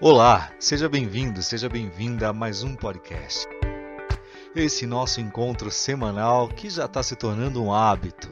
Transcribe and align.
Olá, 0.00 0.52
seja 0.60 0.88
bem-vindo, 0.88 1.42
seja 1.42 1.68
bem-vinda 1.68 2.28
a 2.28 2.32
mais 2.32 2.62
um 2.62 2.76
podcast. 2.76 3.48
Esse 4.54 4.86
nosso 4.86 5.20
encontro 5.20 5.72
semanal 5.72 6.46
que 6.46 6.70
já 6.70 6.84
está 6.84 7.02
se 7.02 7.16
tornando 7.16 7.60
um 7.60 7.74
hábito. 7.74 8.30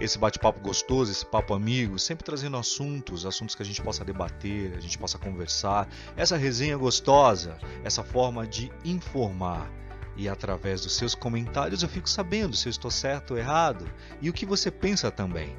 Esse 0.00 0.16
bate-papo 0.16 0.60
gostoso, 0.60 1.10
esse 1.10 1.26
papo 1.26 1.54
amigo, 1.54 1.98
sempre 1.98 2.24
trazendo 2.24 2.56
assuntos, 2.56 3.26
assuntos 3.26 3.56
que 3.56 3.62
a 3.62 3.66
gente 3.66 3.82
possa 3.82 4.04
debater, 4.04 4.76
a 4.76 4.80
gente 4.80 4.96
possa 4.96 5.18
conversar. 5.18 5.88
Essa 6.16 6.36
resenha 6.36 6.76
gostosa, 6.76 7.58
essa 7.82 8.04
forma 8.04 8.46
de 8.46 8.70
informar. 8.84 9.68
E 10.16 10.28
através 10.28 10.82
dos 10.82 10.94
seus 10.94 11.16
comentários 11.16 11.82
eu 11.82 11.88
fico 11.88 12.08
sabendo 12.08 12.54
se 12.54 12.68
eu 12.68 12.70
estou 12.70 12.92
certo 12.92 13.32
ou 13.32 13.38
errado 13.38 13.90
e 14.22 14.30
o 14.30 14.32
que 14.32 14.46
você 14.46 14.70
pensa 14.70 15.10
também. 15.10 15.56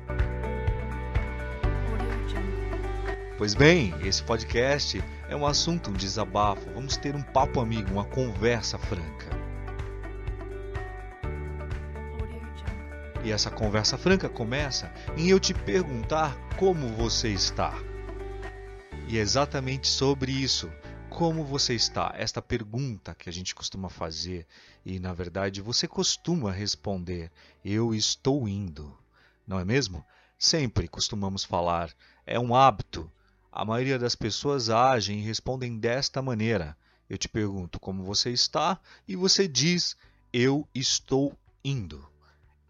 Pois 3.38 3.53
bem, 3.53 3.94
esse 4.02 4.23
podcast 4.23 5.03
é 5.27 5.35
um 5.35 5.45
assunto, 5.45 5.89
um 5.89 5.94
desabafo. 5.94 6.71
Vamos 6.71 6.95
ter 6.95 7.13
um 7.17 7.21
papo 7.21 7.59
amigo, 7.59 7.91
uma 7.91 8.05
conversa 8.05 8.77
franca. 8.77 9.27
E 13.25 13.34
essa 13.34 13.52
conversa 13.52 13.98
franca 13.98 14.30
começa 14.30 14.89
em 15.17 15.27
eu 15.27 15.38
te 15.38 15.53
perguntar 15.53 16.34
como 16.55 16.88
você 16.94 17.27
está. 17.27 17.73
E 19.09 19.17
é 19.17 19.21
exatamente 19.21 19.89
sobre 19.89 20.31
isso. 20.31 20.72
Como 21.09 21.44
você 21.44 21.73
está? 21.73 22.13
Esta 22.17 22.41
pergunta 22.41 23.13
que 23.13 23.27
a 23.27 23.33
gente 23.33 23.53
costuma 23.53 23.89
fazer 23.89 24.47
e, 24.86 24.97
na 24.97 25.13
verdade, 25.13 25.61
você 25.61 25.89
costuma 25.89 26.53
responder: 26.53 27.30
Eu 27.66 27.94
estou 27.94 28.47
indo. 28.47 28.97
Não 29.45 29.59
é 29.59 29.66
mesmo? 29.66 30.05
Sempre 30.39 30.88
costumamos 30.88 31.44
falar. 31.44 31.94
É 32.25 32.39
um 32.39 32.55
hábito 32.55 33.11
a 33.56 33.64
maioria 33.64 33.98
das 33.98 34.16
pessoas 34.16 34.70
agem 34.70 35.20
e 35.20 35.23
respondem 35.23 35.80
desta 35.80 36.22
maneira. 36.22 36.78
Eu 37.09 37.17
te 37.17 37.30
pergunto 37.30 37.80
como 37.80 38.03
você 38.03 38.30
está 38.30 38.78
e 39.08 39.16
você 39.16 39.48
diz 39.48 39.95
eu 40.34 40.67
estou 40.75 41.34
indo. 41.64 42.06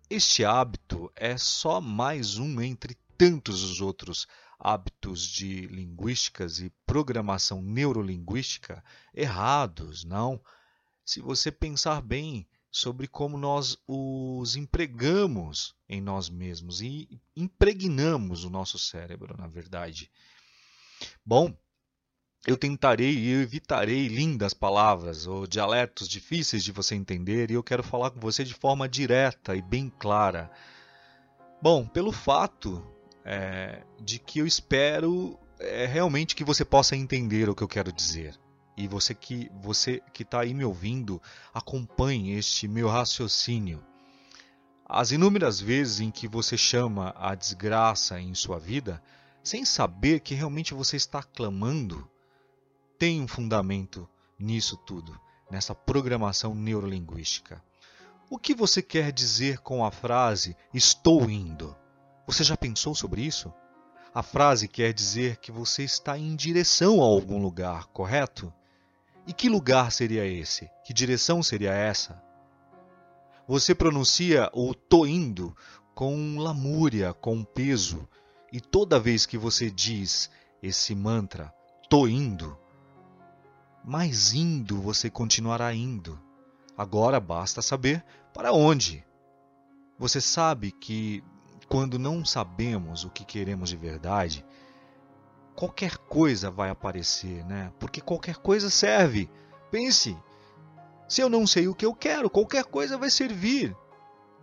Este 0.08 0.46
hábito 0.46 1.12
é 1.16 1.40
só 1.40 1.82
mais 1.82 2.38
um 2.38 2.62
entre 2.62 2.96
tantos 3.18 3.64
os 3.64 3.82
outros 3.82 4.28
hábitos 4.60 5.24
de 5.24 5.66
linguísticas 5.66 6.60
e 6.60 6.72
programação 6.86 7.64
neurolinguística 7.64 8.84
errados, 9.12 10.04
não? 10.04 10.40
Se 11.04 11.20
você 11.20 11.52
pensar 11.52 12.00
bem 12.00 12.48
sobre 12.72 13.08
como 13.08 13.40
nós 13.40 13.76
os 13.88 14.56
empregamos 14.56 15.74
em 15.90 16.00
nós 16.00 16.30
mesmos 16.30 16.80
e 16.80 17.10
impregnamos 17.36 18.44
o 18.44 18.52
nosso 18.52 18.78
cérebro, 18.78 19.36
na 19.36 19.48
verdade. 19.48 20.12
Bom, 21.28 21.52
eu 22.46 22.56
tentarei 22.56 23.18
e 23.18 23.42
evitarei 23.42 24.08
lindas 24.08 24.54
palavras 24.54 25.26
ou 25.26 25.48
dialetos 25.48 26.08
difíceis 26.08 26.64
de 26.64 26.72
você 26.72 26.94
entender 26.94 27.50
e 27.50 27.56
eu 27.56 27.64
quero 27.64 27.82
falar 27.82 28.12
com 28.12 28.20
você 28.20 28.44
de 28.44 28.54
forma 28.54 28.88
direta 28.88 29.56
e 29.56 29.62
bem 29.64 29.92
clara. 29.98 30.52
Bom, 31.60 31.88
pelo 31.88 32.12
fato 32.12 32.86
é, 33.24 33.82
de 34.00 34.20
que 34.20 34.38
eu 34.38 34.46
espero 34.46 35.40
é, 35.60 35.88
realmente 35.88 36.36
que 36.36 36.44
você 36.44 36.64
possa 36.64 36.96
entender 36.96 37.50
o 37.50 37.56
que 37.56 37.64
eu 37.64 37.68
quero 37.68 37.92
dizer. 37.92 38.40
E 38.78 38.88
você 38.88 39.16
que 39.16 39.50
você 39.64 40.04
que 40.14 40.22
está 40.22 40.42
aí 40.42 40.54
me 40.54 40.64
ouvindo, 40.64 41.20
acompanhe 41.52 42.38
este 42.38 42.68
meu 42.68 42.88
raciocínio. 42.88 43.84
As 44.88 45.10
inúmeras 45.10 45.60
vezes 45.60 46.02
em 46.02 46.12
que 46.12 46.28
você 46.28 46.56
chama 46.56 47.16
a 47.18 47.34
desgraça 47.34 48.22
em 48.22 48.36
sua 48.36 48.60
vida, 48.60 49.02
sem 49.46 49.64
saber 49.64 50.22
que 50.22 50.34
realmente 50.34 50.74
você 50.74 50.98
está 50.98 51.22
clamando, 51.22 52.10
tem 52.98 53.22
um 53.22 53.28
fundamento 53.28 54.10
nisso 54.40 54.76
tudo, 54.76 55.18
nessa 55.52 55.76
programação 55.76 56.56
neurolinguística. 56.56 57.64
O 58.28 58.40
que 58.40 58.56
você 58.56 58.82
quer 58.82 59.12
dizer 59.12 59.60
com 59.60 59.86
a 59.86 59.92
frase 59.92 60.58
estou 60.74 61.30
indo? 61.30 61.78
Você 62.26 62.44
já 62.44 62.58
pensou 62.58 62.96
sobre 62.96 63.22
isso? 63.22 63.54
A 64.16 64.24
frase 64.24 64.68
quer 64.68 64.92
dizer 64.92 65.38
que 65.38 65.52
você 65.52 65.84
está 65.84 66.18
em 66.18 66.36
direção 66.36 67.00
a 67.00 67.06
algum 67.06 67.40
lugar, 67.40 67.86
correto? 67.90 68.52
E 69.28 69.34
que 69.34 69.48
lugar 69.48 69.92
seria 69.92 70.26
esse? 70.26 70.68
Que 70.84 70.92
direção 70.92 71.44
seria 71.44 71.72
essa? 71.72 72.20
Você 73.48 73.76
pronuncia 73.76 74.50
o 74.54 74.74
tô 74.74 75.06
indo 75.06 75.56
com 75.94 76.40
lamúria, 76.40 77.14
com 77.14 77.44
peso, 77.44 78.10
e 78.56 78.62
toda 78.62 78.98
vez 78.98 79.26
que 79.26 79.38
você 79.38 79.70
diz 79.70 80.32
esse 80.64 80.96
mantra, 80.96 81.54
tô 81.90 82.08
indo, 82.08 82.58
mais 83.84 84.34
indo 84.34 84.80
você 84.82 85.10
continuará 85.10 85.74
indo. 85.74 86.18
Agora 86.78 87.20
basta 87.20 87.62
saber 87.62 88.02
para 88.34 88.54
onde. 88.54 89.06
Você 90.00 90.22
sabe 90.22 90.72
que 90.72 91.22
quando 91.68 92.00
não 92.00 92.24
sabemos 92.24 93.04
o 93.04 93.10
que 93.10 93.26
queremos 93.26 93.68
de 93.68 93.76
verdade, 93.76 94.46
qualquer 95.54 95.98
coisa 95.98 96.50
vai 96.50 96.70
aparecer, 96.70 97.44
né? 97.44 97.74
Porque 97.78 98.00
qualquer 98.00 98.38
coisa 98.38 98.70
serve. 98.70 99.30
Pense, 99.70 100.18
se 101.10 101.20
eu 101.20 101.28
não 101.28 101.46
sei 101.46 101.68
o 101.68 101.76
que 101.76 101.86
eu 101.86 101.94
quero, 101.94 102.30
qualquer 102.30 102.64
coisa 102.64 102.98
vai 102.98 103.10
servir. 103.10 103.76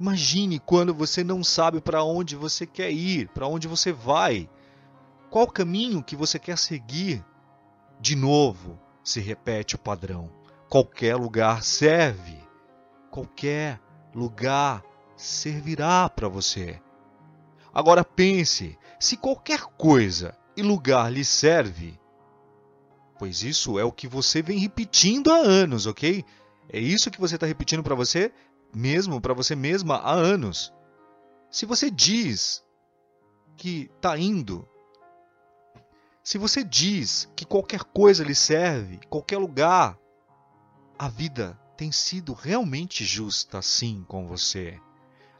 Imagine 0.02 0.58
quando 0.58 0.92
você 0.92 1.22
não 1.22 1.44
sabe 1.44 1.80
para 1.80 2.02
onde 2.02 2.34
você 2.34 2.66
quer 2.66 2.90
ir, 2.90 3.28
para 3.28 3.46
onde 3.46 3.68
você 3.68 3.92
vai, 3.92 4.50
qual 5.30 5.46
caminho 5.46 6.02
que 6.02 6.16
você 6.16 6.40
quer 6.40 6.58
seguir. 6.58 7.24
De 8.00 8.16
novo, 8.16 8.80
se 9.04 9.20
repete 9.20 9.76
o 9.76 9.78
padrão. 9.78 10.28
Qualquer 10.68 11.14
lugar 11.14 11.62
serve. 11.62 12.36
Qualquer 13.12 13.80
lugar 14.12 14.82
servirá 15.16 16.08
para 16.08 16.26
você. 16.26 16.82
Agora 17.72 18.04
pense, 18.04 18.76
se 18.98 19.16
qualquer 19.16 19.60
coisa 19.78 20.36
e 20.56 20.62
lugar 20.62 21.12
lhe 21.12 21.24
serve, 21.24 21.96
pois 23.20 23.44
isso 23.44 23.78
é 23.78 23.84
o 23.84 23.92
que 23.92 24.08
você 24.08 24.42
vem 24.42 24.58
repetindo 24.58 25.30
há 25.30 25.36
anos, 25.36 25.86
ok? 25.86 26.24
É 26.68 26.80
isso 26.80 27.08
que 27.08 27.20
você 27.20 27.36
está 27.36 27.46
repetindo 27.46 27.84
para 27.84 27.94
você 27.94 28.32
mesmo 28.74 29.20
para 29.20 29.34
você 29.34 29.54
mesma 29.54 29.96
há 29.96 30.12
anos. 30.12 30.72
Se 31.50 31.66
você 31.66 31.90
diz 31.90 32.64
que 33.56 33.90
está 33.94 34.18
indo, 34.18 34.66
se 36.24 36.38
você 36.38 36.62
diz 36.64 37.28
que 37.36 37.44
qualquer 37.44 37.84
coisa 37.84 38.24
lhe 38.24 38.34
serve, 38.34 39.00
qualquer 39.08 39.38
lugar, 39.38 39.98
a 40.98 41.08
vida 41.08 41.58
tem 41.76 41.90
sido 41.90 42.32
realmente 42.32 43.04
justa 43.04 43.58
assim 43.58 44.04
com 44.06 44.26
você. 44.26 44.80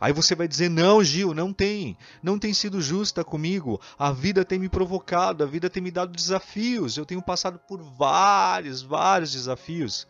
Aí 0.01 0.13
você 0.13 0.35
vai 0.35 0.49
dizer: 0.49 0.69
não, 0.69 1.05
Gil, 1.05 1.33
não 1.33 1.53
tem. 1.53 1.97
Não 2.21 2.37
tem 2.37 2.53
sido 2.53 2.83
justa 2.83 3.23
comigo. 3.23 3.81
A 3.97 4.11
vida 4.11 4.45
tem 4.45 4.59
me 4.59 4.69
provocado, 4.69 5.45
a 5.45 5.47
vida 5.47 5.71
tem 5.71 5.81
me 5.81 5.93
dado 5.93 6.11
desafios. 6.11 6.97
Eu 6.97 7.07
tenho 7.07 7.23
passado 7.23 7.61
por 7.61 7.81
vários, 7.81 8.83
vários 8.83 9.31
desafios. 9.31 10.09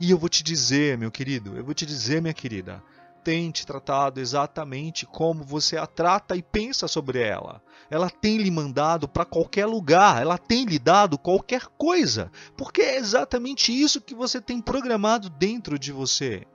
E 0.00 0.10
eu 0.10 0.16
vou 0.16 0.30
te 0.30 0.42
dizer, 0.42 0.96
meu 0.96 1.10
querido, 1.10 1.58
eu 1.58 1.62
vou 1.62 1.74
te 1.74 1.84
dizer, 1.84 2.22
minha 2.22 2.32
querida, 2.32 2.82
tente 3.22 3.66
tratado 3.66 4.18
exatamente 4.18 5.04
como 5.04 5.44
você 5.44 5.76
a 5.76 5.86
trata 5.86 6.34
e 6.34 6.42
pensa 6.42 6.88
sobre 6.88 7.20
ela. 7.20 7.62
Ela 7.90 8.08
tem 8.08 8.38
lhe 8.38 8.50
mandado 8.50 9.06
para 9.06 9.26
qualquer 9.26 9.66
lugar, 9.66 10.22
ela 10.22 10.38
tem 10.38 10.64
lhe 10.64 10.78
dado 10.78 11.18
qualquer 11.18 11.66
coisa, 11.76 12.32
porque 12.56 12.80
é 12.80 12.96
exatamente 12.96 13.78
isso 13.78 14.00
que 14.00 14.14
você 14.14 14.40
tem 14.40 14.58
programado 14.58 15.28
dentro 15.28 15.78
de 15.78 15.92
você. 15.92 16.46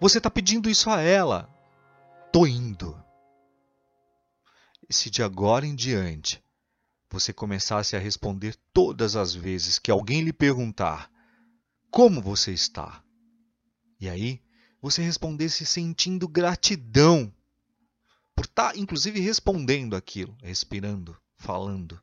Você 0.00 0.16
está 0.16 0.30
pedindo 0.30 0.70
isso 0.70 0.88
a 0.88 1.02
ela. 1.02 1.46
Tô 2.32 2.46
indo. 2.46 2.96
E 4.88 4.94
se 4.94 5.10
de 5.10 5.22
agora 5.22 5.66
em 5.66 5.74
diante 5.74 6.42
você 7.10 7.32
começasse 7.34 7.96
a 7.96 7.98
responder 7.98 8.56
todas 8.72 9.14
as 9.14 9.34
vezes 9.34 9.78
que 9.78 9.90
alguém 9.90 10.22
lhe 10.22 10.32
perguntar 10.32 11.09
como 11.90 12.22
você 12.22 12.52
está? 12.52 13.02
E 14.00 14.08
aí, 14.08 14.40
você 14.80 15.02
respondesse 15.02 15.66
sentindo 15.66 16.28
gratidão 16.28 17.32
por 18.34 18.44
estar, 18.44 18.72
tá, 18.72 18.78
inclusive, 18.78 19.20
respondendo 19.20 19.96
aquilo, 19.96 20.36
respirando, 20.42 21.16
falando. 21.36 22.00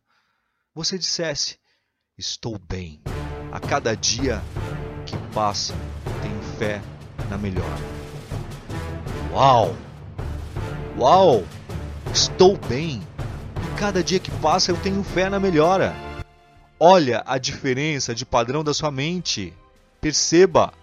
Você 0.76 0.98
dissesse: 0.98 1.58
Estou 2.18 2.60
bem. 2.60 3.02
A 3.52 3.60
cada 3.60 3.96
dia 3.96 4.42
que 5.06 5.18
passa, 5.34 5.74
tenho 6.22 6.42
fé 6.60 6.82
na 7.30 7.38
melhora. 7.38 7.78
Uau! 9.32 9.76
Uau! 10.98 11.44
Estou 12.14 12.58
bem. 12.58 13.02
Cada 13.80 14.04
dia 14.04 14.20
que 14.20 14.32
passa, 14.40 14.72
eu 14.72 14.82
tenho 14.82 15.04
fé 15.04 15.30
na 15.30 15.40
melhora. 15.40 15.96
Olha 16.80 17.24
a 17.26 17.38
diferença 17.38 18.14
de 18.14 18.26
padrão 18.26 18.64
da 18.64 18.74
sua 18.74 18.92
mente. 18.92 19.54
Perceba. 20.00 20.74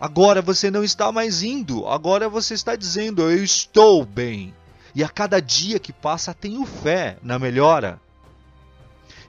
Agora 0.00 0.40
você 0.40 0.70
não 0.70 0.84
está 0.84 1.10
mais 1.10 1.42
indo, 1.42 1.86
agora 1.88 2.28
você 2.28 2.54
está 2.54 2.76
dizendo: 2.76 3.22
Eu 3.22 3.42
estou 3.42 4.04
bem. 4.04 4.54
E 4.94 5.02
a 5.02 5.08
cada 5.08 5.40
dia 5.40 5.78
que 5.78 5.92
passa, 5.92 6.32
tenho 6.32 6.64
fé 6.64 7.18
na 7.22 7.38
melhora. 7.38 8.00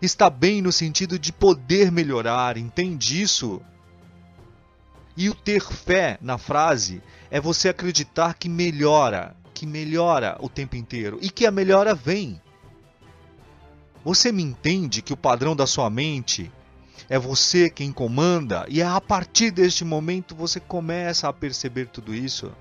Está 0.02 0.30
bem 0.30 0.62
no 0.62 0.72
sentido 0.72 1.20
de 1.20 1.34
poder 1.34 1.92
melhorar, 1.92 2.58
entende 2.58 3.22
isso? 3.22 3.62
E 5.18 5.30
o 5.30 5.36
ter 5.36 5.62
fé 5.62 6.18
na 6.22 6.38
frase 6.38 7.02
é 7.30 7.42
você 7.42 7.68
acreditar 7.68 8.36
que 8.36 8.48
melhora, 8.48 9.36
que 9.54 9.66
melhora 9.66 10.38
o 10.40 10.48
tempo 10.48 10.78
inteiro 10.78 11.20
e 11.22 11.30
que 11.30 11.46
a 11.46 11.52
melhora 11.52 11.94
vem. 11.94 12.42
Você 14.04 14.32
me 14.32 14.42
entende 14.42 15.02
que 15.02 15.12
o 15.12 15.18
padrão 15.18 15.54
da 15.54 15.68
sua 15.68 15.90
mente 15.90 16.50
é 17.10 17.18
você 17.18 17.70
quem 17.70 17.92
comanda 17.92 18.66
e 18.70 18.82
é 18.82 18.86
a 18.86 19.02
partir 19.02 19.52
deste 19.52 19.84
momento 19.84 20.36
você 20.36 20.60
começa 20.60 21.28
a 21.28 21.34
perceber 21.34 21.88
tudo 21.88 22.14
isso? 22.14 22.52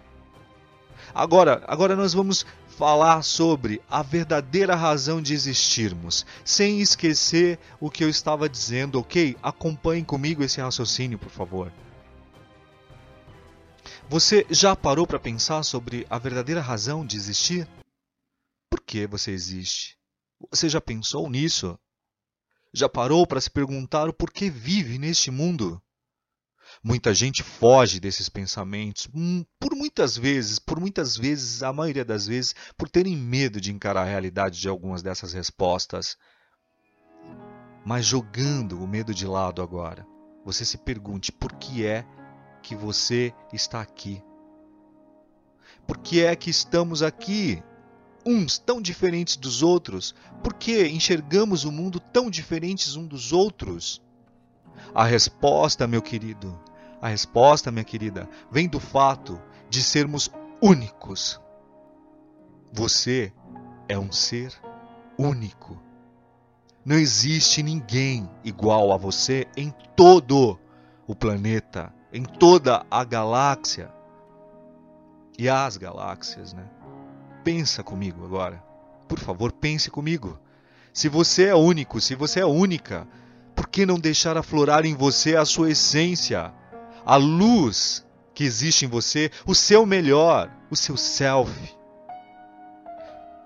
Agora, 1.14 1.62
agora 1.66 1.94
nós 1.94 2.14
vamos 2.14 2.46
falar 2.68 3.22
sobre 3.22 3.82
a 3.90 4.02
verdadeira 4.02 4.74
razão 4.74 5.20
de 5.20 5.34
existirmos, 5.34 6.24
sem 6.44 6.80
esquecer 6.80 7.58
o 7.80 7.90
que 7.90 8.04
eu 8.04 8.08
estava 8.08 8.48
dizendo, 8.48 9.00
ok? 9.00 9.36
Acompanhe 9.42 10.04
comigo 10.04 10.42
esse 10.42 10.60
raciocínio, 10.60 11.18
por 11.18 11.30
favor. 11.30 11.72
Você 14.08 14.46
já 14.48 14.74
parou 14.74 15.06
para 15.06 15.18
pensar 15.18 15.62
sobre 15.62 16.06
a 16.08 16.18
verdadeira 16.18 16.60
razão 16.60 17.04
de 17.04 17.16
existir? 17.16 17.68
Por 18.70 18.80
que 18.80 19.06
você 19.06 19.32
existe? 19.32 19.98
Você 20.50 20.68
já 20.68 20.80
pensou 20.80 21.28
nisso? 21.28 21.78
Já 22.78 22.88
parou 22.88 23.26
para 23.26 23.40
se 23.40 23.50
perguntar 23.50 24.08
o 24.08 24.12
porquê 24.12 24.48
vive 24.48 25.00
neste 25.00 25.32
mundo? 25.32 25.82
Muita 26.80 27.12
gente 27.12 27.42
foge 27.42 27.98
desses 27.98 28.28
pensamentos, 28.28 29.08
hum, 29.12 29.44
por 29.58 29.74
muitas 29.74 30.16
vezes, 30.16 30.60
por 30.60 30.78
muitas 30.78 31.16
vezes, 31.16 31.64
a 31.64 31.72
maioria 31.72 32.04
das 32.04 32.28
vezes, 32.28 32.54
por 32.76 32.88
terem 32.88 33.16
medo 33.16 33.60
de 33.60 33.72
encarar 33.72 34.02
a 34.02 34.08
realidade 34.08 34.60
de 34.60 34.68
algumas 34.68 35.02
dessas 35.02 35.32
respostas. 35.32 36.16
Mas 37.84 38.06
jogando 38.06 38.80
o 38.80 38.86
medo 38.86 39.12
de 39.12 39.26
lado 39.26 39.60
agora, 39.60 40.06
você 40.44 40.64
se 40.64 40.78
pergunte 40.78 41.32
por 41.32 41.54
que 41.54 41.84
é 41.84 42.06
que 42.62 42.76
você 42.76 43.34
está 43.52 43.80
aqui? 43.80 44.22
Por 45.84 45.98
que 45.98 46.24
é 46.24 46.36
que 46.36 46.48
estamos 46.48 47.02
aqui? 47.02 47.60
Uns 48.30 48.58
tão 48.58 48.78
diferentes 48.78 49.38
dos 49.38 49.62
outros? 49.62 50.14
Por 50.42 50.52
que 50.52 50.86
enxergamos 50.86 51.64
o 51.64 51.72
mundo 51.72 51.98
tão 51.98 52.28
diferentes 52.28 52.94
uns 52.94 53.08
dos 53.08 53.32
outros? 53.32 54.02
A 54.94 55.02
resposta, 55.02 55.86
meu 55.86 56.02
querido, 56.02 56.60
a 57.00 57.08
resposta, 57.08 57.70
minha 57.70 57.84
querida, 57.84 58.28
vem 58.50 58.68
do 58.68 58.78
fato 58.78 59.40
de 59.70 59.82
sermos 59.82 60.30
únicos. 60.60 61.40
Você 62.70 63.32
é 63.88 63.98
um 63.98 64.12
ser 64.12 64.52
único. 65.18 65.80
Não 66.84 66.96
existe 66.96 67.62
ninguém 67.62 68.28
igual 68.44 68.92
a 68.92 68.98
você 68.98 69.46
em 69.56 69.70
todo 69.96 70.60
o 71.06 71.14
planeta, 71.14 71.94
em 72.12 72.24
toda 72.24 72.84
a 72.90 73.04
galáxia 73.04 73.90
e 75.38 75.48
as 75.48 75.78
galáxias, 75.78 76.52
né? 76.52 76.68
Pensa 77.44 77.82
comigo 77.82 78.24
agora. 78.24 78.62
Por 79.08 79.18
favor, 79.18 79.52
pense 79.52 79.90
comigo. 79.90 80.38
Se 80.92 81.08
você 81.08 81.46
é 81.46 81.54
único, 81.54 82.00
se 82.00 82.14
você 82.14 82.40
é 82.40 82.46
única, 82.46 83.06
por 83.54 83.68
que 83.68 83.86
não 83.86 83.98
deixar 83.98 84.36
aflorar 84.36 84.84
em 84.84 84.94
você 84.94 85.36
a 85.36 85.44
sua 85.44 85.70
essência, 85.70 86.52
a 87.04 87.16
luz 87.16 88.04
que 88.34 88.44
existe 88.44 88.84
em 88.84 88.88
você, 88.88 89.30
o 89.46 89.54
seu 89.54 89.86
melhor, 89.86 90.50
o 90.70 90.76
seu 90.76 90.96
self? 90.96 91.52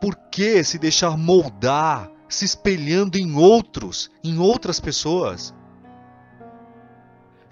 Por 0.00 0.16
que 0.30 0.64
se 0.64 0.78
deixar 0.78 1.16
moldar, 1.16 2.10
se 2.28 2.44
espelhando 2.44 3.16
em 3.16 3.34
outros, 3.36 4.10
em 4.24 4.38
outras 4.38 4.80
pessoas? 4.80 5.54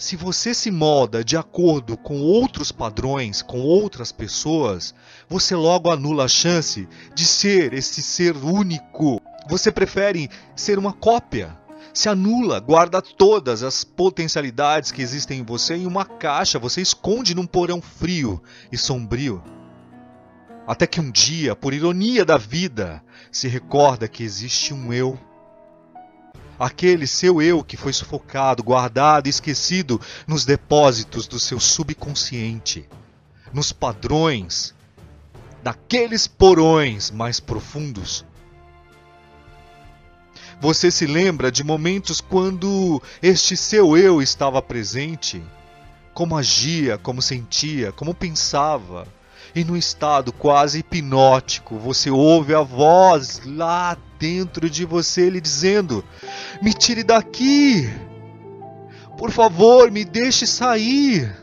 Se 0.00 0.16
você 0.16 0.54
se 0.54 0.70
molda 0.70 1.22
de 1.22 1.36
acordo 1.36 1.94
com 1.94 2.22
outros 2.22 2.72
padrões, 2.72 3.42
com 3.42 3.60
outras 3.60 4.10
pessoas, 4.10 4.94
você 5.28 5.54
logo 5.54 5.92
anula 5.92 6.24
a 6.24 6.28
chance 6.28 6.88
de 7.14 7.26
ser 7.26 7.74
esse 7.74 8.00
ser 8.02 8.34
único. 8.34 9.20
Você 9.46 9.70
prefere 9.70 10.30
ser 10.56 10.78
uma 10.78 10.94
cópia 10.94 11.54
se 11.92 12.08
anula, 12.08 12.60
guarda 12.60 13.02
todas 13.02 13.62
as 13.62 13.84
potencialidades 13.84 14.90
que 14.90 15.02
existem 15.02 15.40
em 15.40 15.44
você 15.44 15.74
em 15.74 15.86
uma 15.86 16.06
caixa, 16.06 16.58
você 16.58 16.80
esconde 16.80 17.34
num 17.34 17.46
porão 17.46 17.82
frio 17.82 18.42
e 18.72 18.78
sombrio. 18.78 19.42
Até 20.66 20.86
que 20.86 21.00
um 21.00 21.10
dia, 21.10 21.54
por 21.54 21.74
ironia 21.74 22.24
da 22.24 22.38
vida, 22.38 23.02
se 23.30 23.48
recorda 23.48 24.08
que 24.08 24.22
existe 24.22 24.72
um 24.72 24.92
eu. 24.94 25.18
Aquele 26.60 27.08
seu 27.08 27.42
eu 27.42 27.64
que 27.64 27.76
foi 27.76 27.92
sufocado, 27.92 28.62
guardado 28.62 29.26
e 29.26 29.30
esquecido 29.30 30.00
nos 30.28 30.44
depósitos 30.44 31.26
do 31.26 31.40
seu 31.40 31.58
subconsciente, 31.58 32.88
nos 33.52 33.72
padrões 33.72 34.74
daqueles 35.62 36.26
porões 36.28 37.10
mais 37.10 37.40
profundos 37.40 38.24
você 40.60 40.90
se 40.90 41.06
lembra 41.06 41.50
de 41.50 41.64
momentos 41.64 42.20
quando 42.20 43.02
este 43.22 43.56
seu 43.56 43.96
eu 43.96 44.20
estava 44.20 44.60
presente? 44.60 45.42
Como 46.12 46.36
agia, 46.36 46.98
como 46.98 47.22
sentia, 47.22 47.92
como 47.92 48.12
pensava? 48.12 49.08
E 49.54 49.64
num 49.64 49.74
estado 49.74 50.34
quase 50.34 50.80
hipnótico, 50.80 51.78
você 51.78 52.10
ouve 52.10 52.54
a 52.54 52.60
voz 52.60 53.40
lá 53.46 53.96
dentro 54.20 54.68
de 54.68 54.84
você 54.84 55.30
lhe 55.30 55.40
dizendo: 55.40 56.04
Me 56.62 56.74
tire 56.74 57.02
daqui! 57.02 57.88
Por 59.16 59.30
favor, 59.30 59.90
me 59.90 60.04
deixe 60.04 60.46
sair! 60.46 61.34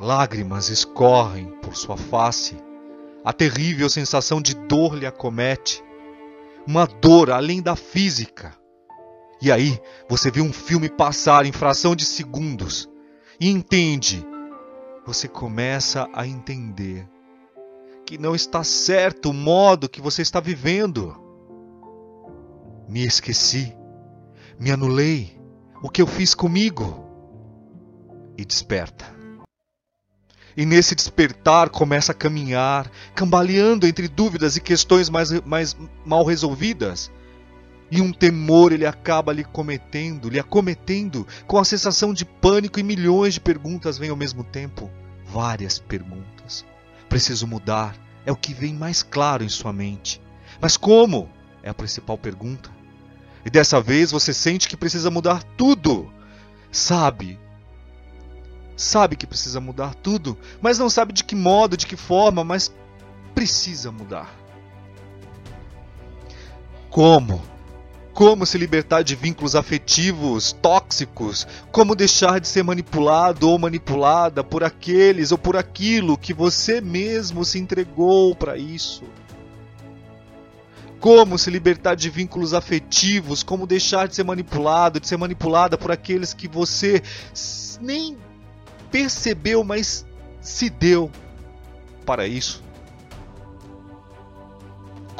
Lágrimas 0.00 0.70
escorrem 0.70 1.48
por 1.60 1.76
sua 1.76 1.98
face. 1.98 2.56
A 3.22 3.34
terrível 3.34 3.90
sensação 3.90 4.40
de 4.40 4.54
dor 4.54 4.96
lhe 4.96 5.04
acomete 5.04 5.84
uma 6.66 6.86
dor 6.86 7.30
além 7.30 7.60
da 7.60 7.76
física. 7.76 8.54
E 9.42 9.52
aí 9.52 9.78
você 10.08 10.30
vê 10.30 10.40
um 10.40 10.52
filme 10.52 10.88
passar 10.88 11.44
em 11.44 11.52
fração 11.52 11.94
de 11.94 12.06
segundos 12.06 12.88
e 13.38 13.50
entende. 13.50 14.26
Você 15.06 15.28
começa 15.28 16.08
a 16.14 16.26
entender 16.26 17.06
que 18.10 18.18
não 18.18 18.34
está 18.34 18.64
certo 18.64 19.30
o 19.30 19.32
modo 19.32 19.88
que 19.88 20.00
você 20.00 20.20
está 20.20 20.40
vivendo. 20.40 21.16
Me 22.88 23.06
esqueci, 23.06 23.72
me 24.58 24.72
anulei, 24.72 25.40
o 25.80 25.88
que 25.88 26.02
eu 26.02 26.08
fiz 26.08 26.34
comigo? 26.34 27.06
E 28.36 28.44
desperta. 28.44 29.04
E 30.56 30.66
nesse 30.66 30.96
despertar 30.96 31.70
começa 31.70 32.10
a 32.10 32.14
caminhar, 32.14 32.90
cambaleando 33.14 33.86
entre 33.86 34.08
dúvidas 34.08 34.56
e 34.56 34.60
questões 34.60 35.08
mais, 35.08 35.30
mais 35.42 35.76
mal 36.04 36.24
resolvidas. 36.24 37.12
E 37.92 38.00
um 38.00 38.12
temor 38.12 38.72
ele 38.72 38.86
acaba 38.86 39.32
lhe 39.32 39.44
cometendo, 39.44 40.28
lhe 40.28 40.40
acometendo, 40.40 41.24
com 41.46 41.58
a 41.58 41.64
sensação 41.64 42.12
de 42.12 42.24
pânico 42.24 42.80
e 42.80 42.82
milhões 42.82 43.34
de 43.34 43.40
perguntas 43.40 43.98
vêm 43.98 44.10
ao 44.10 44.16
mesmo 44.16 44.42
tempo. 44.42 44.90
Várias 45.24 45.78
perguntas. 45.78 46.68
Preciso 47.10 47.46
mudar, 47.46 47.94
é 48.24 48.32
o 48.32 48.36
que 48.36 48.54
vem 48.54 48.72
mais 48.72 49.02
claro 49.02 49.44
em 49.44 49.48
sua 49.50 49.72
mente. 49.72 50.22
Mas 50.58 50.78
como? 50.78 51.28
É 51.62 51.68
a 51.68 51.74
principal 51.74 52.16
pergunta. 52.16 52.70
E 53.44 53.50
dessa 53.50 53.82
vez 53.82 54.10
você 54.10 54.32
sente 54.32 54.66
que 54.66 54.76
precisa 54.76 55.10
mudar 55.10 55.42
tudo. 55.58 56.10
Sabe, 56.72 57.38
sabe 58.76 59.16
que 59.16 59.26
precisa 59.26 59.60
mudar 59.60 59.94
tudo, 59.94 60.38
mas 60.60 60.78
não 60.78 60.88
sabe 60.88 61.12
de 61.12 61.24
que 61.24 61.34
modo, 61.34 61.76
de 61.76 61.86
que 61.86 61.96
forma, 61.96 62.42
mas 62.42 62.72
precisa 63.34 63.92
mudar. 63.92 64.32
Como? 66.88 67.42
Como 68.12 68.44
se 68.44 68.58
libertar 68.58 69.02
de 69.02 69.14
vínculos 69.14 69.54
afetivos 69.54 70.52
tóxicos? 70.52 71.46
Como 71.70 71.94
deixar 71.94 72.40
de 72.40 72.48
ser 72.48 72.64
manipulado 72.64 73.48
ou 73.48 73.58
manipulada 73.58 74.42
por 74.42 74.64
aqueles 74.64 75.32
ou 75.32 75.38
por 75.38 75.56
aquilo 75.56 76.18
que 76.18 76.34
você 76.34 76.80
mesmo 76.80 77.44
se 77.44 77.58
entregou 77.58 78.34
para 78.34 78.56
isso? 78.56 79.04
Como 80.98 81.38
se 81.38 81.50
libertar 81.50 81.94
de 81.94 82.10
vínculos 82.10 82.52
afetivos? 82.52 83.42
Como 83.42 83.66
deixar 83.66 84.06
de 84.06 84.14
ser 84.14 84.24
manipulado, 84.24 85.00
de 85.00 85.08
ser 85.08 85.16
manipulada 85.16 85.78
por 85.78 85.90
aqueles 85.90 86.34
que 86.34 86.46
você 86.46 87.02
nem 87.80 88.18
percebeu, 88.90 89.64
mas 89.64 90.04
se 90.40 90.68
deu 90.68 91.10
para 92.04 92.26
isso. 92.26 92.62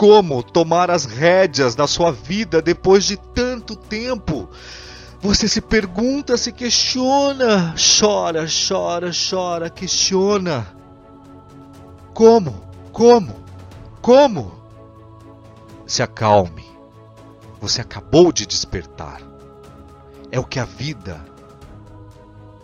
Como 0.00 0.42
tomar 0.42 0.90
as 0.90 1.04
rédeas 1.04 1.74
da 1.74 1.86
sua 1.86 2.10
vida 2.10 2.62
depois 2.62 3.04
de 3.04 3.18
tanto 3.18 3.76
tempo? 3.76 4.48
Você 5.20 5.46
se 5.46 5.60
pergunta, 5.60 6.38
se 6.38 6.52
questiona, 6.52 7.74
chora, 7.76 8.46
chora, 8.46 9.10
chora, 9.10 9.68
questiona. 9.68 10.66
Como? 12.14 12.62
Como? 12.90 13.44
Como? 14.00 14.50
Se 15.86 16.02
acalme. 16.02 16.64
Você 17.60 17.82
acabou 17.82 18.32
de 18.32 18.46
despertar. 18.46 19.20
É 20.32 20.40
o 20.40 20.44
que 20.46 20.58
a 20.58 20.64
vida 20.64 21.22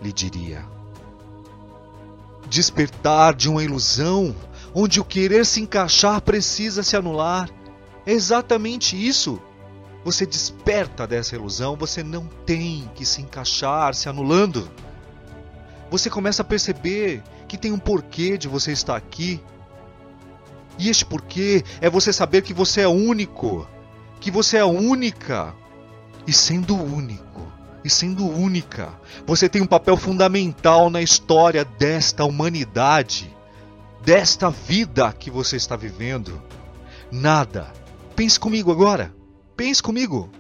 lhe 0.00 0.10
diria. 0.10 0.64
Despertar 2.48 3.34
de 3.34 3.50
uma 3.50 3.62
ilusão 3.62 4.34
onde 4.78 5.00
o 5.00 5.04
querer 5.04 5.46
se 5.46 5.62
encaixar 5.62 6.20
precisa 6.20 6.82
se 6.82 6.94
anular. 6.94 7.48
É 8.04 8.12
exatamente 8.12 8.94
isso. 8.94 9.40
Você 10.04 10.26
desperta 10.26 11.06
dessa 11.06 11.34
ilusão, 11.34 11.76
você 11.76 12.02
não 12.02 12.26
tem 12.44 12.88
que 12.94 13.06
se 13.06 13.22
encaixar, 13.22 13.94
se 13.94 14.06
anulando. 14.06 14.70
Você 15.90 16.10
começa 16.10 16.42
a 16.42 16.44
perceber 16.44 17.22
que 17.48 17.56
tem 17.56 17.72
um 17.72 17.78
porquê 17.78 18.36
de 18.36 18.48
você 18.48 18.70
estar 18.70 18.96
aqui. 18.96 19.40
E 20.78 20.90
este 20.90 21.06
porquê 21.06 21.64
é 21.80 21.88
você 21.88 22.12
saber 22.12 22.42
que 22.42 22.52
você 22.52 22.82
é 22.82 22.88
único, 22.88 23.66
que 24.20 24.30
você 24.30 24.58
é 24.58 24.64
única. 24.64 25.54
E 26.26 26.34
sendo 26.34 26.76
único, 26.76 27.50
e 27.82 27.88
sendo 27.88 28.28
única, 28.28 28.92
você 29.26 29.48
tem 29.48 29.62
um 29.62 29.66
papel 29.66 29.96
fundamental 29.96 30.90
na 30.90 31.00
história 31.00 31.64
desta 31.64 32.26
humanidade, 32.26 33.35
desta 34.06 34.50
vida 34.50 35.12
que 35.12 35.32
você 35.32 35.56
está 35.56 35.74
vivendo. 35.74 36.40
Nada. 37.10 37.72
Pense 38.14 38.38
comigo 38.38 38.70
agora. 38.70 39.12
Pense 39.56 39.82
comigo. 39.82 40.30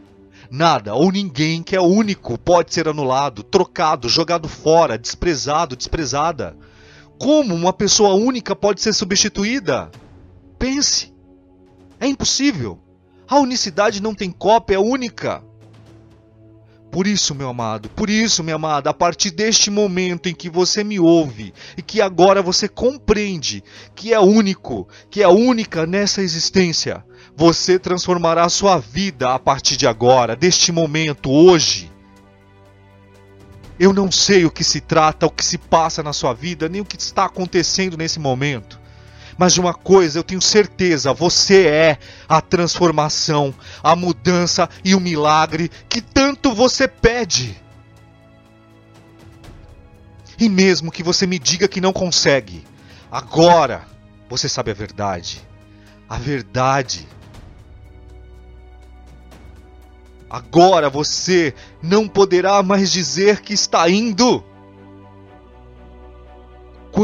Nada 0.48 0.94
ou 0.94 1.10
ninguém 1.10 1.64
que 1.64 1.74
é 1.74 1.80
único 1.80 2.38
pode 2.38 2.72
ser 2.72 2.86
anulado, 2.86 3.42
trocado, 3.42 4.08
jogado 4.08 4.46
fora, 4.46 4.96
desprezado, 4.96 5.74
desprezada. 5.74 6.56
Como 7.18 7.56
uma 7.56 7.72
pessoa 7.72 8.14
única 8.14 8.54
pode 8.54 8.80
ser 8.80 8.92
substituída? 8.92 9.90
Pense. 10.60 11.12
É 11.98 12.06
impossível. 12.06 12.78
A 13.26 13.40
unicidade 13.40 14.00
não 14.00 14.14
tem 14.14 14.30
cópia, 14.30 14.76
é 14.76 14.78
única. 14.78 15.42
Por 16.96 17.06
isso, 17.06 17.34
meu 17.34 17.50
amado, 17.50 17.90
por 17.90 18.08
isso, 18.08 18.42
minha 18.42 18.56
amada, 18.56 18.88
a 18.88 18.94
partir 18.94 19.30
deste 19.30 19.70
momento 19.70 20.30
em 20.30 20.34
que 20.34 20.48
você 20.48 20.82
me 20.82 20.98
ouve 20.98 21.52
e 21.76 21.82
que 21.82 22.00
agora 22.00 22.40
você 22.40 22.68
compreende 22.68 23.62
que 23.94 24.14
é 24.14 24.18
único, 24.18 24.88
que 25.10 25.22
é 25.22 25.28
única 25.28 25.84
nessa 25.84 26.22
existência, 26.22 27.04
você 27.36 27.78
transformará 27.78 28.44
a 28.44 28.48
sua 28.48 28.78
vida 28.78 29.34
a 29.34 29.38
partir 29.38 29.76
de 29.76 29.86
agora, 29.86 30.34
deste 30.34 30.72
momento, 30.72 31.30
hoje. 31.30 31.92
Eu 33.78 33.92
não 33.92 34.10
sei 34.10 34.46
o 34.46 34.50
que 34.50 34.64
se 34.64 34.80
trata, 34.80 35.26
o 35.26 35.30
que 35.30 35.44
se 35.44 35.58
passa 35.58 36.02
na 36.02 36.14
sua 36.14 36.32
vida, 36.32 36.66
nem 36.66 36.80
o 36.80 36.84
que 36.86 36.96
está 36.96 37.26
acontecendo 37.26 37.98
nesse 37.98 38.18
momento. 38.18 38.80
Mas 39.38 39.58
uma 39.58 39.74
coisa 39.74 40.18
eu 40.18 40.24
tenho 40.24 40.40
certeza: 40.40 41.12
você 41.12 41.66
é 41.66 41.98
a 42.28 42.40
transformação, 42.40 43.54
a 43.82 43.94
mudança 43.94 44.68
e 44.84 44.94
o 44.94 45.00
milagre 45.00 45.70
que 45.88 46.00
tanto 46.00 46.54
você 46.54 46.88
pede. 46.88 47.60
E 50.38 50.48
mesmo 50.48 50.92
que 50.92 51.02
você 51.02 51.26
me 51.26 51.38
diga 51.38 51.66
que 51.66 51.80
não 51.80 51.92
consegue, 51.92 52.64
agora 53.10 53.86
você 54.28 54.48
sabe 54.48 54.70
a 54.70 54.74
verdade. 54.74 55.42
A 56.08 56.18
verdade. 56.18 57.06
Agora 60.28 60.90
você 60.90 61.54
não 61.82 62.08
poderá 62.08 62.62
mais 62.62 62.90
dizer 62.90 63.40
que 63.40 63.54
está 63.54 63.88
indo. 63.88 64.44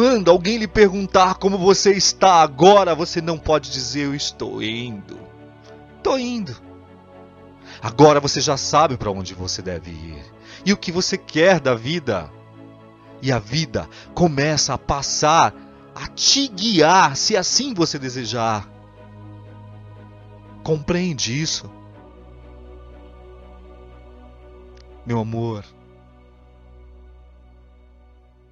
Quando 0.03 0.33
alguém 0.33 0.57
lhe 0.57 0.67
perguntar 0.67 1.37
como 1.37 1.57
você 1.57 1.93
está 1.93 2.43
agora, 2.43 2.93
você 2.93 3.21
não 3.21 3.39
pode 3.39 3.71
dizer 3.71 4.07
eu 4.07 4.17
estou 4.17 4.61
indo. 4.61 5.17
Estou 5.97 6.19
indo. 6.19 6.57
Agora 7.81 8.19
você 8.19 8.41
já 8.41 8.57
sabe 8.57 8.97
para 8.97 9.13
onde 9.13 9.33
você 9.33 9.63
deve 9.63 9.93
ir 9.93 10.25
e 10.67 10.73
o 10.73 10.77
que 10.77 10.91
você 10.91 11.17
quer 11.17 11.61
da 11.61 11.77
vida. 11.77 12.29
E 13.23 13.31
a 13.31 13.39
vida 13.39 13.89
começa 14.13 14.75
a 14.75 14.79
passar 14.79 15.55
a 15.95 16.09
te 16.09 16.49
guiar, 16.49 17.17
se 17.17 17.37
assim 17.37 17.73
você 17.73 17.97
desejar. 17.97 18.69
Compreende 20.65 21.41
isso? 21.41 21.71
Meu 25.07 25.21
amor, 25.21 25.65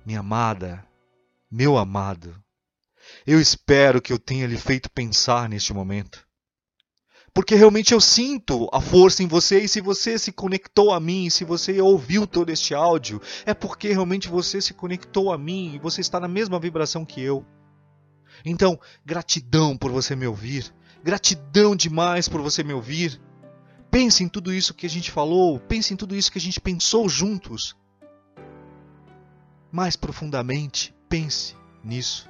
minha 0.07 0.21
amada, 0.21 0.89
meu 1.51 1.77
amado, 1.77 2.35
eu 3.27 3.41
espero 3.41 4.01
que 4.01 4.13
eu 4.13 4.19
tenha 4.19 4.47
lhe 4.47 4.57
feito 4.57 4.91
pensar 4.91 5.49
neste 5.49 5.75
momento. 5.75 6.25
Porque 7.33 7.55
realmente 7.55 7.95
eu 7.95 8.01
sinto 8.01 8.69
a 8.73 8.81
força 8.81 9.23
em 9.23 9.27
você 9.27 9.61
e 9.61 9.69
se 9.69 9.81
você 9.81 10.19
se 10.19 10.33
conectou 10.33 10.93
a 10.93 10.99
mim, 10.99 11.31
se 11.31 11.45
você 11.45 11.81
ouviu 11.81 12.27
todo 12.27 12.51
este 12.51 12.75
áudio, 12.75 13.21
é 13.47 13.55
porque 13.55 13.89
realmente 13.89 14.29
você 14.29 14.61
se 14.61 14.75
conectou 14.75 15.33
a 15.33 15.39
mim 15.39 15.75
e 15.75 15.79
você 15.79 16.01
está 16.01 16.19
na 16.19 16.27
mesma 16.27 16.59
vibração 16.59 17.05
que 17.05 17.21
eu. 17.21 17.45
Então, 18.45 18.79
gratidão 19.05 19.77
por 19.77 19.93
você 19.93 20.17
me 20.17 20.27
ouvir. 20.27 20.75
Gratidão 21.03 21.77
demais 21.77 22.29
por 22.29 22.41
você 22.41 22.65
me 22.65 22.73
ouvir. 22.73 23.21
Pense 23.91 24.23
em 24.23 24.29
tudo 24.29 24.53
isso 24.53 24.75
que 24.75 24.87
a 24.87 24.91
gente 24.91 25.11
falou, 25.11 25.59
pense 25.59 25.93
em 25.93 25.97
tudo 25.97 26.15
isso 26.15 26.31
que 26.31 26.39
a 26.39 26.41
gente 26.41 26.61
pensou 26.61 27.09
juntos. 27.09 27.77
Mais 29.71 29.97
profundamente, 29.97 30.95
pense 31.09 31.57
nisso. 31.85 32.29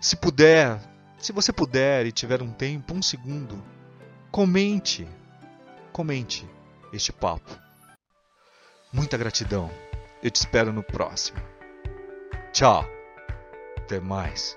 Se 0.00 0.16
puder, 0.16 0.78
se 1.18 1.32
você 1.32 1.52
puder 1.52 2.06
e 2.06 2.12
tiver 2.12 2.42
um 2.42 2.52
tempo, 2.52 2.94
um 2.94 3.02
segundo, 3.02 3.62
comente, 4.30 5.06
comente 5.92 6.48
este 6.92 7.12
papo. 7.12 7.58
Muita 8.92 9.16
gratidão. 9.16 9.70
Eu 10.22 10.30
te 10.30 10.36
espero 10.36 10.72
no 10.72 10.82
próximo. 10.82 11.38
Tchau. 12.52 12.88
Até 13.76 14.00
mais. 14.00 14.56